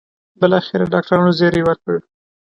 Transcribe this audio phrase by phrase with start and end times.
[0.39, 1.95] بالاخره ډاکټرانو زېری وکړ.